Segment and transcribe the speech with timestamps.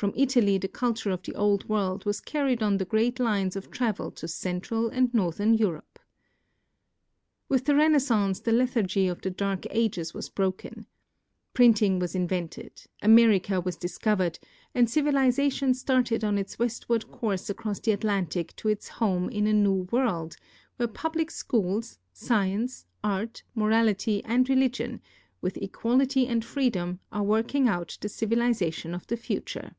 [0.00, 3.70] From Italy the culture of the Old World was carried on the great lines of
[3.70, 5.98] travel to central and northern Europe.
[7.50, 10.86] With the Renaissance the lethargy of the Dark Ages was broken.
[11.52, 14.38] Printing was invented, America was discovered,
[14.74, 19.52] and civilization started on its westward course across the Atlantic to its home in a
[19.52, 20.38] new world,
[20.76, 25.02] where public schools, science, art, mo rality, and religion,
[25.42, 29.74] with equality and freedom, are working out the civilization of the future.